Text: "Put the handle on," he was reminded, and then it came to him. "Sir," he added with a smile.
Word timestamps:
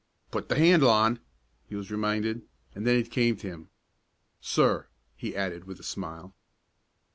"Put 0.31 0.49
the 0.49 0.55
handle 0.55 0.89
on," 0.89 1.19
he 1.69 1.75
was 1.75 1.91
reminded, 1.91 2.41
and 2.73 2.87
then 2.87 2.95
it 2.95 3.11
came 3.11 3.37
to 3.37 3.47
him. 3.47 3.69
"Sir," 4.39 4.87
he 5.15 5.35
added 5.35 5.65
with 5.65 5.79
a 5.79 5.83
smile. 5.83 6.33